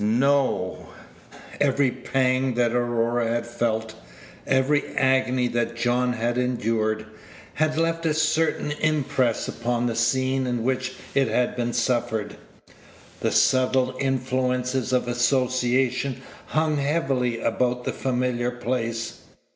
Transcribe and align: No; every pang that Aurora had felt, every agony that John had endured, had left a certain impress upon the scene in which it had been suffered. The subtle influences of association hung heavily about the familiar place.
No; 0.03 0.87
every 1.59 1.91
pang 1.91 2.55
that 2.55 2.71
Aurora 2.71 3.27
had 3.27 3.45
felt, 3.45 3.93
every 4.47 4.83
agony 4.97 5.47
that 5.49 5.75
John 5.75 6.13
had 6.13 6.39
endured, 6.39 7.05
had 7.53 7.77
left 7.77 8.07
a 8.07 8.15
certain 8.15 8.71
impress 8.79 9.47
upon 9.47 9.85
the 9.85 9.95
scene 9.95 10.47
in 10.47 10.63
which 10.63 10.95
it 11.13 11.27
had 11.27 11.55
been 11.55 11.73
suffered. 11.73 12.35
The 13.19 13.29
subtle 13.31 13.95
influences 13.99 14.91
of 14.91 15.07
association 15.07 16.23
hung 16.47 16.77
heavily 16.77 17.39
about 17.39 17.83
the 17.83 17.93
familiar 17.93 18.49
place. 18.49 19.19